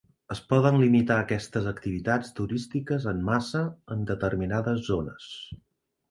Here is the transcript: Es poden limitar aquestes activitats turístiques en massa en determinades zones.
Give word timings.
Es 0.33 0.39
poden 0.51 0.77
limitar 0.83 1.17
aquestes 1.23 1.67
activitats 1.71 2.31
turístiques 2.39 3.05
en 3.11 3.19
massa 3.27 3.61
en 3.97 4.01
determinades 4.13 4.81
zones. 4.89 5.29